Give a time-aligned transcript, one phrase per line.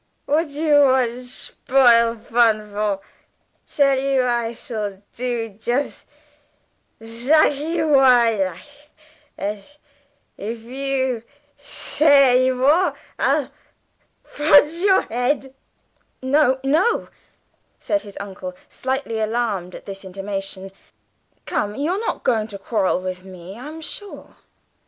[0.25, 3.01] What do you want shpoil fun for?
[3.67, 6.07] Tell you I shall do jus'
[6.99, 8.65] zackly wharriplease.
[9.37, 9.63] And,
[10.39, 11.21] if you
[11.59, 13.51] shay any more, I'll
[14.35, 15.53] punch y' head!"
[16.23, 17.07] "No, no,"
[17.77, 20.71] said his uncle, slightly alarmed at this intimation.
[21.45, 24.35] "Come, you're not going to quarrel with me, I'm sure!"